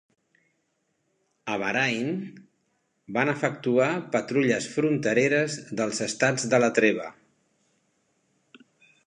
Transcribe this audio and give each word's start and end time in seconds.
A 1.55 1.57
Bahrain, 1.63 2.09
van 3.17 3.31
efectuar 3.35 3.91
patrulles 4.17 4.71
fronteres 4.79 5.59
dels 5.83 6.03
Estats 6.09 6.49
de 6.55 6.63
la 6.65 6.73
Treva. 6.81 7.09